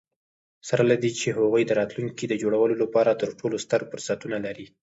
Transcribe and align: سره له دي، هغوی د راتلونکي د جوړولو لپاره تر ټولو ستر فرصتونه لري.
سره 0.67 0.83
له 0.89 0.95
دي، 1.03 1.11
هغوی 1.37 1.63
د 1.65 1.71
راتلونکي 1.79 2.25
د 2.27 2.33
جوړولو 2.41 2.73
لپاره 2.83 3.11
تر 3.21 3.29
ټولو 3.39 3.55
ستر 3.65 3.81
فرصتونه 3.91 4.37
لري. 4.45 4.65